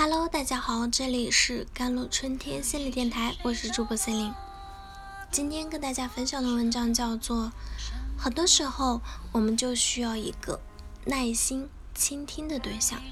[0.00, 4.32] Hello，大家好，这里是甘露春天心理电台，我是主播森林。
[5.32, 7.50] 今天跟大家分享的文章叫做：
[8.16, 9.00] 很多时候，
[9.32, 10.60] 我们就需要一个
[11.06, 13.02] 耐心倾听的对象。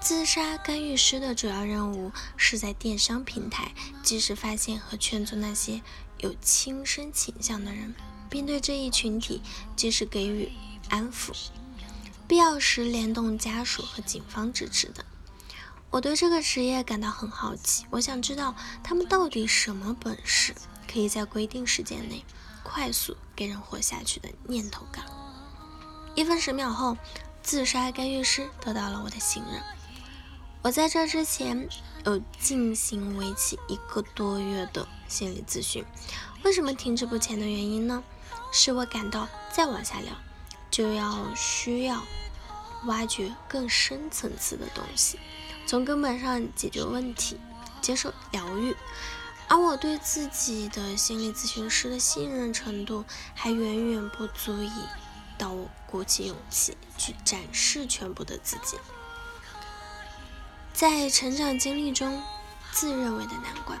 [0.00, 3.72] 自杀干预师的主要任务是在电商平台
[4.02, 5.80] 及时发现和劝阻那些
[6.18, 7.94] 有轻生倾向的人，
[8.28, 9.40] 并对这一群体
[9.76, 10.50] 及时给予
[10.88, 11.30] 安抚，
[12.26, 15.04] 必要时联动家属和警方支持的。
[15.90, 20.54] 我对这个职业感到很好奇，我想知道他们到底什么本事，
[20.90, 22.24] 可以在规定时间内
[22.62, 25.04] 快速给人活下去的念头感。
[26.14, 26.96] 一分十秒后，
[27.42, 29.60] 自杀干预师得到了我的信任。
[30.62, 31.68] 我在这之前
[32.04, 35.84] 有进行为期一个多月的心理咨询，
[36.44, 38.04] 为什么停滞不前的原因呢？
[38.52, 40.12] 是我感到再往下聊
[40.70, 42.02] 就要需要
[42.84, 45.18] 挖掘更深层次的东西。
[45.70, 47.38] 从根本上解决问题，
[47.80, 48.74] 接受疗愈，
[49.46, 53.04] 而我对自己的心理咨询师的信任程度
[53.36, 54.72] 还远远不足以
[55.38, 58.78] 到我鼓起勇气去展示全部的自己。
[60.72, 62.20] 在成长经历中，
[62.72, 63.78] 自认为的难关，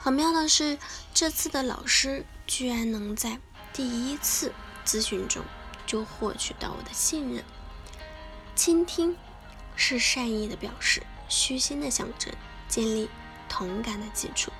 [0.00, 0.78] 很妙的是，
[1.14, 3.38] 这次的老师居然能在
[3.72, 4.52] 第一次
[4.84, 5.44] 咨询中
[5.86, 7.44] 就获取到我的信任。
[8.56, 9.16] 倾听
[9.76, 11.04] 是善意的表示。
[11.30, 12.30] 虚心的象征，
[12.68, 13.08] 建立
[13.48, 14.52] 同感的基础。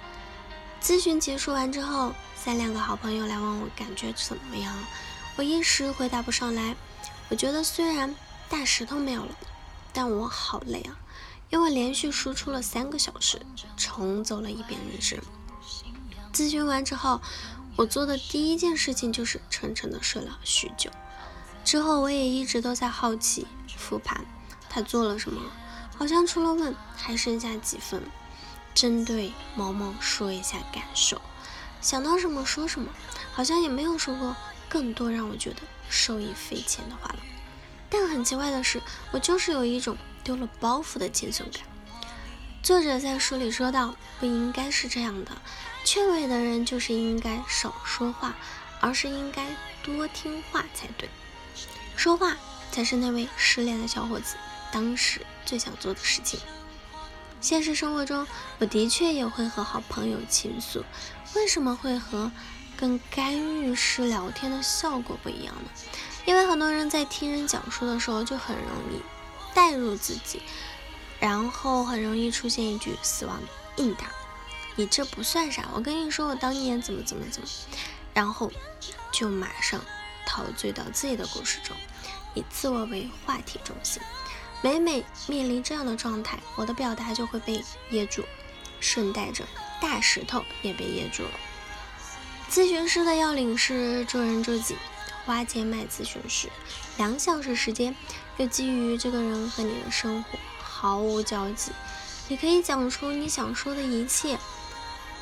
[0.80, 4.74] 咨询结束完之后，三两个好朋友来问我感觉怎么样，
[5.36, 6.74] 我一时回答不上来。
[7.28, 8.16] 我觉得虽然
[8.48, 9.36] 大石头没有了，
[9.92, 10.96] 但我好累啊，
[11.50, 13.42] 因为连续输出了三个小时，
[13.76, 15.18] 重走了一遍人生。
[16.32, 17.20] 咨询完之后，
[17.76, 20.90] 我做的第一件事情就是沉沉的睡了许久。
[21.62, 24.24] 之后我也一直都在好奇复盘
[24.70, 25.42] 他做了什么。
[26.00, 28.02] 好像除了问还剩下几分，
[28.74, 31.20] 针对某某说一下感受，
[31.82, 32.90] 想到什么说什么，
[33.34, 34.34] 好像也没有说过
[34.66, 35.56] 更多让我觉得
[35.90, 37.18] 受益匪浅的话了。
[37.90, 38.80] 但很奇怪的是，
[39.10, 41.64] 我就是有一种丢了包袱的轻松感。
[42.62, 45.32] 作者在书里说到，不应该是这样的，
[45.84, 48.34] 劝慰的人就是应该少说话，
[48.80, 51.10] 而是应该多听话才对，
[51.94, 52.38] 说话
[52.72, 54.36] 才是那位失恋的小伙子。
[54.72, 56.38] 当时最想做的事情。
[57.40, 58.24] 现实生活中，
[58.60, 60.84] 我的确也会和好朋友倾诉。
[61.34, 62.30] 为什么会和
[62.76, 65.70] 跟干预师聊天的效果不一样呢？
[66.24, 69.02] 因为很多人在听人讲述的时候，就很容易
[69.52, 70.40] 带入自己，
[71.18, 73.40] 然后很容易出现一句死亡
[73.76, 74.04] 应答
[74.76, 77.48] ：“你这不算啥，我跟你说，我当年怎么怎么怎么。”
[78.14, 78.52] 然后
[79.10, 79.80] 就马上
[80.24, 81.76] 陶醉到自己的故事中，
[82.34, 84.00] 以自我为话题中心。
[84.62, 88.24] 每每面临这样的状态，我的表达就会被噎住，
[88.78, 89.44] 顺带着
[89.80, 91.30] 大石头也被噎住了。
[92.50, 94.76] 咨询师的要领是助人助己，
[95.24, 96.48] 花钱买咨询师，
[96.98, 97.96] 两小时时间，
[98.36, 101.70] 又基于这个人和你的生活毫无交集，
[102.28, 104.38] 你可以讲出你想说的一切。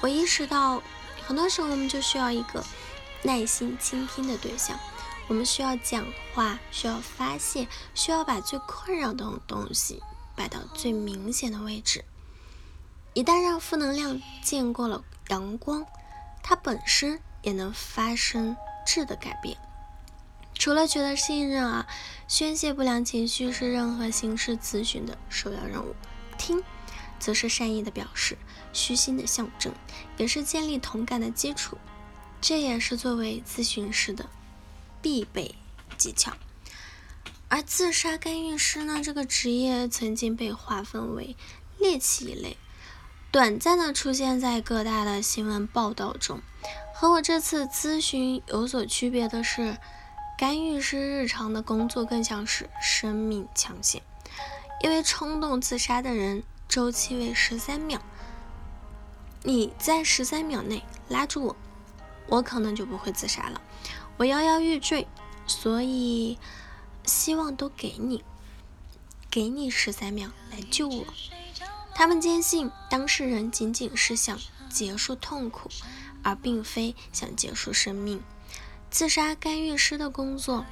[0.01, 0.83] 我意识到，
[1.27, 2.65] 很多时候我们就需要一个
[3.23, 4.79] 耐心倾听的对象。
[5.29, 10.03] 我们需要讲话，需要发泄，需要把最困扰的东西
[10.35, 12.05] 摆到最明显的位置。
[13.13, 15.87] 一旦让负能量见过了阳光，
[16.43, 18.57] 它本身也能发生
[18.87, 19.59] 质的改变。
[20.55, 21.87] 除了觉得信任啊，
[22.27, 25.95] 宣泄不良情绪是任何形式咨询的首要任务。
[26.39, 26.65] 听，
[27.19, 28.39] 则是善意的表示，
[28.73, 29.75] 虚心的象征，
[30.17, 31.77] 也是建立同感的基础。
[32.41, 34.29] 这也是作为咨询师的。
[35.09, 35.55] 必备
[35.97, 36.35] 技巧，
[37.49, 39.01] 而自杀干预师呢？
[39.03, 41.35] 这个职业曾经被划分为
[41.79, 42.59] 猎奇一类，
[43.31, 46.43] 短暂的出现在各大的新闻报道中。
[46.95, 49.79] 和我这次咨询有所区别的是，
[50.37, 54.03] 干预师日常的工作更像是生命抢险，
[54.83, 58.03] 因为冲动自杀的人周期为十三秒，
[59.43, 61.57] 你在十三秒内拉住我，
[62.27, 63.63] 我可能就不会自杀了。
[64.19, 65.07] 我摇摇欲坠，
[65.47, 66.39] 所以
[67.05, 68.25] 希望都给你，
[69.31, 71.07] 给你十三秒来救我。
[71.95, 74.39] 他们坚信当事人仅仅是想
[74.69, 75.71] 结束痛苦，
[76.25, 78.21] 而并非想结束生命。
[78.91, 80.67] 自杀干预师的工作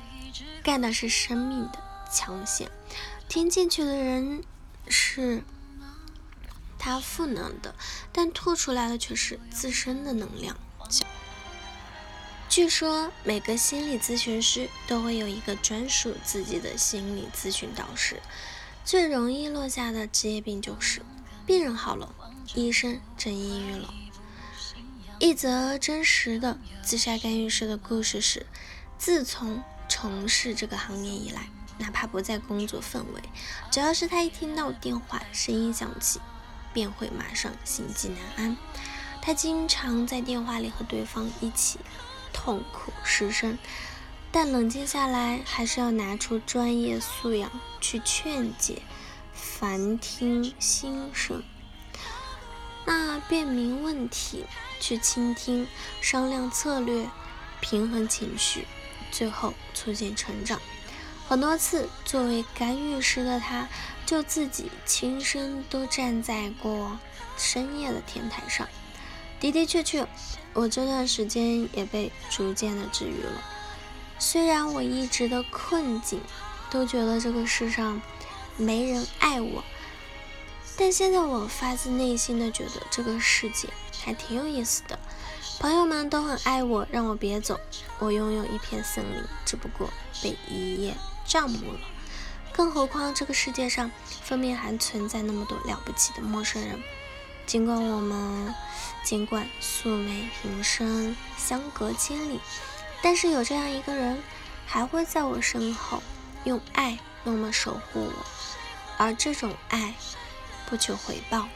[0.64, 1.78] 干的是生命的
[2.10, 2.70] 抢险，
[3.28, 4.42] 听进去的人
[4.88, 5.44] 是
[6.78, 7.74] 他赋能的，
[8.12, 10.56] 但吐出来的却是自身的能量。
[12.56, 18.18] 据说每个心理咨询师都会有一个专属自己的心理咨询导师，
[18.82, 21.02] 最容易落下的职业病就是
[21.44, 22.14] 病人好了，
[22.54, 23.92] 医生真抑郁了。
[25.18, 28.46] 一则真实的自杀干预师的故事是：
[28.96, 33.22] 自从从事这个行业以来，哪怕不在工作氛围，
[33.70, 36.22] 只要是他一听到电话声音响起，
[36.72, 38.56] 便会马上心悸难安。
[39.20, 41.78] 他经常在电话里和对方一起
[42.36, 43.56] 痛苦失声，
[44.30, 47.50] 但冷静下来，还是要拿出专业素养
[47.80, 48.82] 去劝解，
[49.32, 51.42] 烦听心声。
[52.84, 54.44] 那辨明问题，
[54.78, 55.66] 去倾听，
[56.02, 57.08] 商量策略，
[57.62, 58.66] 平衡情绪，
[59.10, 60.60] 最后促进成长。
[61.26, 63.66] 很多次，作为干预师的他，
[64.04, 66.98] 就自己亲身都站在过
[67.38, 68.68] 深夜的天台上。
[69.40, 70.06] 的的确确，
[70.54, 73.42] 我这段时间也被逐渐的治愈了。
[74.18, 76.20] 虽然我一直的困境，
[76.70, 78.00] 都觉得这个世上
[78.56, 79.62] 没人爱我，
[80.76, 83.68] 但现在我发自内心的觉得这个世界
[84.02, 84.98] 还挺有意思的。
[85.58, 87.58] 朋友们都很爱我，让我别走。
[87.98, 89.90] 我拥有一片森林，只不过
[90.22, 90.94] 被一叶
[91.26, 91.80] 障目了。
[92.52, 93.90] 更何况这个世界上
[94.22, 96.82] 分明还存在那么多了不起的陌生人。
[97.46, 98.54] 尽管我们，
[99.04, 102.40] 尽管素昧平生，相隔千里，
[103.02, 104.20] 但是有这样一个人，
[104.66, 106.02] 还会在我身后，
[106.44, 108.26] 用爱默默守护我，
[108.98, 109.94] 而这种爱，
[110.68, 111.48] 不求回报。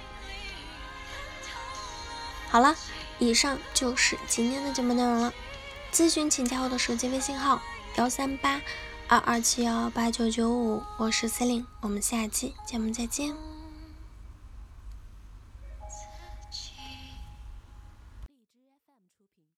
[2.48, 2.76] 好了，
[3.18, 5.32] 以上就是今天的节目内容了。
[5.92, 7.60] 咨询请加我的手机微信号：
[7.96, 8.60] 幺三八
[9.08, 13.49] 二二七幺八九九五，我是 c e l i n e 我们下期节目再见。